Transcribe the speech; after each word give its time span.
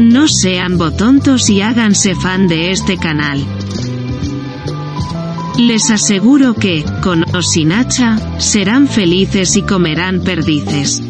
no 0.00 0.28
sean 0.28 0.78
botontos 0.78 1.50
y 1.50 1.60
háganse 1.60 2.14
fan 2.14 2.48
de 2.48 2.70
este 2.70 2.96
canal. 2.96 3.44
Les 5.58 5.90
aseguro 5.90 6.54
que, 6.54 6.84
con 7.02 7.22
o 7.36 7.42
sin 7.42 7.70
hacha, 7.70 8.40
serán 8.40 8.88
felices 8.88 9.56
y 9.56 9.62
comerán 9.62 10.22
perdices. 10.22 11.02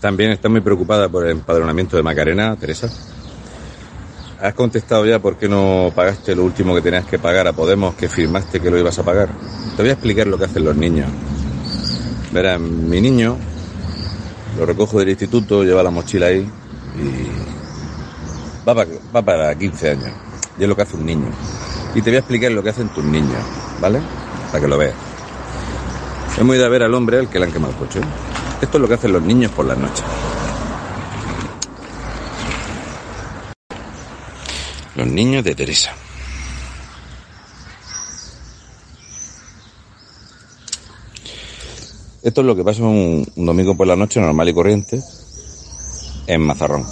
También 0.00 0.30
está 0.30 0.48
muy 0.48 0.60
preocupada 0.60 1.08
por 1.08 1.24
el 1.24 1.32
empadronamiento 1.32 1.96
de 1.96 2.04
Macarena, 2.04 2.54
Teresa. 2.54 3.15
¿Has 4.40 4.52
contestado 4.52 5.06
ya 5.06 5.18
por 5.18 5.36
qué 5.36 5.48
no 5.48 5.90
pagaste 5.94 6.36
lo 6.36 6.44
último 6.44 6.74
que 6.74 6.82
tenías 6.82 7.06
que 7.06 7.18
pagar 7.18 7.46
a 7.46 7.54
Podemos, 7.54 7.94
que 7.94 8.08
firmaste 8.08 8.60
que 8.60 8.70
lo 8.70 8.78
ibas 8.78 8.98
a 8.98 9.02
pagar? 9.02 9.30
Te 9.76 9.82
voy 9.82 9.88
a 9.88 9.94
explicar 9.94 10.26
lo 10.26 10.36
que 10.36 10.44
hacen 10.44 10.62
los 10.62 10.76
niños. 10.76 11.08
Verán, 12.32 12.88
mi 12.88 13.00
niño 13.00 13.38
lo 14.58 14.66
recojo 14.66 14.98
del 14.98 15.08
instituto, 15.08 15.64
lleva 15.64 15.82
la 15.82 15.90
mochila 15.90 16.26
ahí 16.26 16.40
y 16.40 18.68
va 18.68 18.74
para, 18.74 18.90
va 19.14 19.22
para 19.22 19.54
15 19.54 19.90
años. 19.90 20.10
Y 20.58 20.64
es 20.64 20.68
lo 20.68 20.76
que 20.76 20.82
hace 20.82 20.96
un 20.96 21.06
niño. 21.06 21.30
Y 21.94 22.02
te 22.02 22.10
voy 22.10 22.16
a 22.16 22.20
explicar 22.20 22.52
lo 22.52 22.62
que 22.62 22.70
hacen 22.70 22.90
tus 22.90 23.04
niños, 23.04 23.40
¿vale? 23.80 24.00
Para 24.52 24.60
que 24.60 24.68
lo 24.68 24.76
veas. 24.76 24.94
Hemos 26.38 26.56
ido 26.56 26.66
a 26.66 26.68
ver 26.68 26.82
al 26.82 26.92
hombre 26.92 27.20
al 27.20 27.30
que 27.30 27.38
le 27.38 27.46
han 27.46 27.52
quemado 27.52 27.72
el 27.72 27.78
coche. 27.78 28.00
Esto 28.60 28.76
es 28.76 28.82
lo 28.82 28.88
que 28.88 28.94
hacen 28.94 29.14
los 29.14 29.22
niños 29.22 29.50
por 29.52 29.64
las 29.64 29.78
noches. 29.78 30.04
Los 34.96 35.06
niños 35.06 35.44
de 35.44 35.54
Teresa. 35.54 35.92
Esto 42.22 42.40
es 42.40 42.46
lo 42.46 42.56
que 42.56 42.64
pasa 42.64 42.82
un, 42.82 43.24
domingo 43.36 43.76
por 43.76 43.86
la 43.86 43.94
noche 43.94 44.20
normal 44.20 44.48
y 44.48 44.54
corriente 44.54 45.00
en 46.26 46.40
Mazarrón. 46.40 46.84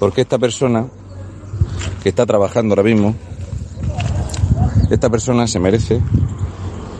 Porque 0.00 0.22
esta 0.22 0.36
persona 0.36 0.88
que 2.02 2.08
está 2.08 2.26
trabajando 2.26 2.72
ahora 2.72 2.82
mismo, 2.82 3.14
esta 4.90 5.08
persona 5.08 5.46
se 5.46 5.60
merece 5.60 6.02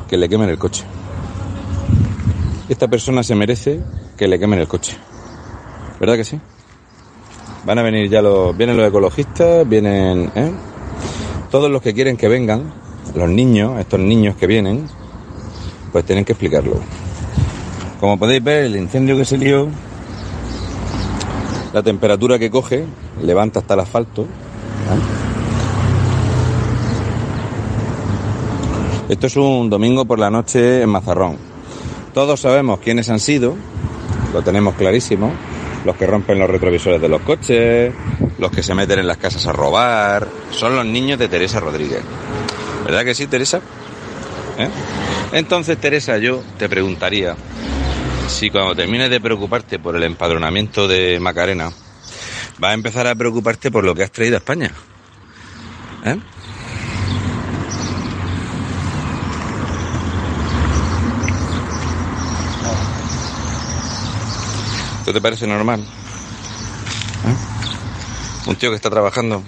que 0.08 0.16
le 0.16 0.28
quemen 0.28 0.50
el 0.50 0.58
coche. 0.58 0.84
Esta 2.68 2.86
persona 2.86 3.24
se 3.24 3.34
merece 3.34 3.82
que 4.16 4.28
le 4.28 4.38
quemen 4.38 4.60
el 4.60 4.68
coche. 4.68 4.96
¿Verdad 5.98 6.14
que 6.14 6.24
sí? 6.24 6.40
Van 7.66 7.78
a 7.81 7.82
venir 7.82 8.09
ya 8.09 8.22
los, 8.22 8.56
vienen 8.56 8.77
los 8.77 8.87
ecologistas, 8.87 9.69
vienen, 9.69 10.31
¿eh? 10.37 10.53
Todos 11.50 11.69
los 11.69 11.82
que 11.82 11.93
quieren 11.93 12.16
que 12.16 12.28
vengan, 12.28 12.72
los 13.12 13.28
niños, 13.28 13.81
estos 13.81 13.99
niños 13.99 14.37
que 14.37 14.47
vienen, 14.47 14.87
pues 15.91 16.04
tienen 16.04 16.25
que 16.25 16.31
explicarlo. 16.31 16.77
Como 17.99 18.21
podéis 18.21 18.44
ver, 18.44 18.66
el 18.66 18.77
incendio 18.77 19.16
que 19.16 19.25
se 19.25 19.37
lió, 19.37 19.66
la 21.72 21.82
temperatura 21.82 22.38
que 22.38 22.53
coge, 22.53 22.84
levanta 23.21 23.59
hasta 23.59 23.75
el 23.75 23.81
asfalto. 23.81 24.22
¿eh? 24.22 24.27
Esto 29.09 29.27
es 29.27 29.37
un 29.37 29.69
domingo 29.69 30.04
por 30.04 30.21
la 30.21 30.31
noche 30.31 30.83
en 30.83 30.88
Mazarrón. 30.88 31.37
Todos 32.15 32.41
sabemos 32.41 32.78
quiénes 32.78 33.10
han 33.10 33.19
sido, 33.19 33.56
lo 34.33 34.43
tenemos 34.43 34.75
clarísimo. 34.77 35.33
Los 35.86 35.97
que 35.97 36.04
rompen 36.04 36.36
los 36.36 36.50
retrovisores 36.50 37.00
de 37.00 37.08
los 37.08 37.20
coches, 37.20 37.94
los 38.41 38.50
que 38.50 38.60
se 38.60 38.74
meten 38.74 38.98
en 38.98 39.06
las 39.06 39.19
casas 39.19 39.47
a 39.47 39.52
robar, 39.52 40.26
son 40.50 40.74
los 40.74 40.84
niños 40.84 41.16
de 41.16 41.28
Teresa 41.28 41.60
Rodríguez. 41.60 42.02
¿Verdad 42.84 43.04
que 43.04 43.14
sí, 43.14 43.28
Teresa? 43.28 43.60
¿Eh? 44.58 44.69
Entonces, 45.30 45.78
Teresa, 45.78 46.19
yo 46.19 46.42
te 46.58 46.69
preguntaría 46.69 47.36
si 48.26 48.50
cuando 48.50 48.74
termines 48.74 49.10
de 49.10 49.20
preocuparte 49.20 49.78
por 49.78 49.94
el 49.94 50.02
empadronamiento 50.02 50.88
de 50.88 51.20
Macarena, 51.20 51.70
vas 52.58 52.70
a 52.72 52.74
empezar 52.74 53.06
a 53.06 53.14
preocuparte 53.14 53.70
por 53.70 53.84
lo 53.84 53.94
que 53.94 54.03
has 54.03 54.10
traído 54.10 54.34
a 54.34 54.38
España. 54.38 54.72
¿Eh? 56.04 56.16
¿Esto 65.06 65.14
te 65.14 65.20
parece 65.20 65.46
normal? 65.46 65.82
¿Eh? 65.82 67.36
Un 68.48 68.56
tío 68.56 68.70
que 68.70 68.74
está 68.74 68.90
trabajando. 68.90 69.40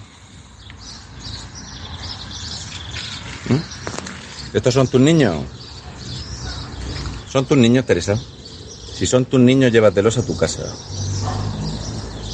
¿Eh? 3.51 3.61
¿Estos 4.53 4.73
son 4.73 4.87
tus 4.87 5.01
niños? 5.01 5.35
¿Son 7.29 7.45
tus 7.45 7.59
niños, 7.59 7.85
Teresa? 7.87 8.17
Si 8.95 9.05
son 9.05 9.25
tus 9.25 9.41
niños, 9.41 9.73
llévatelos 9.73 10.17
a 10.19 10.25
tu 10.25 10.37
casa. 10.37 10.63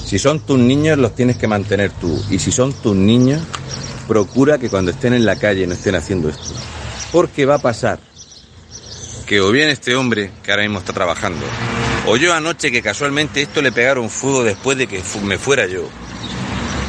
Si 0.04 0.18
son 0.18 0.40
tus 0.40 0.58
niños, 0.58 0.98
los 0.98 1.14
tienes 1.14 1.38
que 1.38 1.48
mantener 1.48 1.92
tú. 1.92 2.22
Y 2.28 2.38
si 2.38 2.52
son 2.52 2.74
tus 2.74 2.94
niños, 2.94 3.40
procura 4.06 4.58
que 4.58 4.68
cuando 4.68 4.90
estén 4.90 5.14
en 5.14 5.24
la 5.24 5.36
calle 5.36 5.66
no 5.66 5.72
estén 5.72 5.94
haciendo 5.94 6.28
esto. 6.28 6.52
Porque 7.10 7.46
va 7.46 7.54
a 7.54 7.58
pasar 7.58 8.00
que 9.26 9.40
o 9.40 9.50
bien 9.50 9.70
este 9.70 9.96
hombre 9.96 10.30
que 10.42 10.50
ahora 10.50 10.64
mismo 10.64 10.80
está 10.80 10.92
trabajando, 10.92 11.46
o 12.06 12.16
yo 12.16 12.34
anoche 12.34 12.70
que 12.70 12.82
casualmente 12.82 13.42
esto 13.42 13.62
le 13.62 13.72
pegaron 13.72 14.10
fuego 14.10 14.44
después 14.44 14.76
de 14.76 14.86
que 14.86 15.02
me 15.22 15.38
fuera 15.38 15.66
yo. 15.66 15.88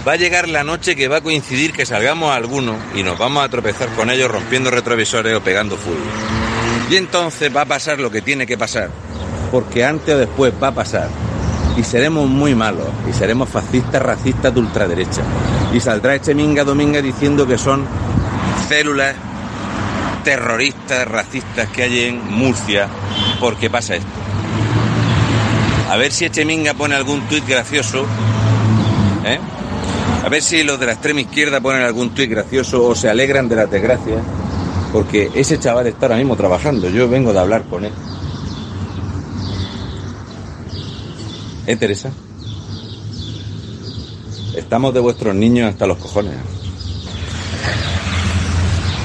Va 0.08 0.14
a 0.14 0.18
llegar 0.18 0.48
la 0.48 0.64
noche 0.64 0.96
que 0.96 1.08
va 1.08 1.18
a 1.18 1.22
coincidir 1.22 1.74
que 1.74 1.86
salgamos 1.86 2.32
algunos 2.32 2.76
y 2.94 3.02
nos 3.02 3.18
vamos 3.18 3.44
a 3.44 3.50
tropezar 3.50 3.90
con 3.96 4.12
ellos 4.12 4.30
rompiendo 4.30 4.70
retrovisores 4.70 5.36
o 5.36 5.42
pegando 5.42 5.78
fuego. 5.78 6.02
Y 6.90 6.98
entonces 6.98 7.56
va 7.56 7.62
a 7.62 7.66
pasar 7.66 8.00
lo 8.00 8.12
que 8.12 8.22
tiene 8.22 8.46
que 8.46 8.58
pasar, 8.58 8.92
porque 9.52 9.84
antes 9.84 10.14
o 10.14 10.18
después 10.20 10.54
va 10.62 10.68
a 10.68 10.76
pasar. 10.76 11.10
Y 11.76 11.84
seremos 11.84 12.30
muy 12.30 12.54
malos, 12.54 12.88
y 13.10 13.14
seremos 13.14 13.50
fascistas, 13.50 14.02
racistas 14.02 14.54
de 14.54 14.60
ultraderecha. 14.60 15.22
Y 15.74 15.80
saldrá 15.80 16.16
este 16.16 16.36
minga 16.36 16.64
dominga 16.64 17.02
diciendo 17.02 17.48
que 17.48 17.58
son 17.58 17.86
células 18.70 19.16
terroristas, 20.24 21.08
racistas 21.08 21.70
que 21.70 21.84
hay 21.84 22.00
en 22.06 22.32
Murcia, 22.32 22.88
porque 23.40 23.70
pasa 23.70 23.96
esto. 23.96 24.25
A 25.90 25.98
ver 25.98 26.12
si 26.12 26.26
Echeminga 26.26 26.74
pone 26.74 26.96
algún 26.96 27.22
tuit 27.28 27.48
gracioso. 27.48 28.06
¿eh? 29.26 29.40
A 30.24 30.30
ver 30.30 30.42
si 30.42 30.64
los 30.64 30.80
de 30.80 30.88
la 30.88 30.94
extrema 30.94 31.22
izquierda 31.22 31.62
ponen 31.62 31.84
algún 31.84 32.10
tuit 32.10 32.30
gracioso 32.30 32.88
o 32.88 32.96
se 32.96 33.10
alegran 33.10 33.48
de 33.48 33.56
las 33.56 33.70
desgracias. 33.70 34.22
Porque 34.92 35.30
ese 35.36 35.60
chaval 35.60 35.88
está 35.88 36.08
ahora 36.08 36.18
mismo 36.18 36.36
trabajando. 36.36 36.90
Yo 36.90 37.08
vengo 37.08 37.34
de 37.34 37.40
hablar 37.40 37.64
con 37.66 37.86
él. 37.86 37.92
¿Eh, 41.68 41.76
Teresa? 41.76 42.12
Estamos 44.56 44.94
de 44.94 45.00
vuestros 45.00 45.36
niños 45.36 45.70
hasta 45.70 45.86
los 45.86 45.98
cojones. 45.98 46.36